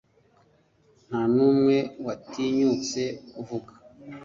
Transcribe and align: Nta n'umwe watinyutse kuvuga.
Nta 1.07 1.21
n'umwe 1.35 1.77
watinyutse 2.05 3.01
kuvuga. 3.31 3.73